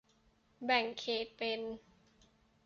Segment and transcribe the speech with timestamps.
[0.65, 1.61] แบ่งเขตเป็น